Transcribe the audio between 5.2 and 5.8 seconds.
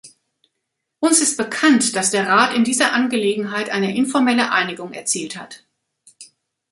hat.